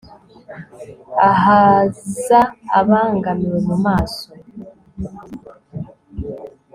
[1.31, 2.39] Ahaza
[2.79, 4.27] abangamiwe mu maso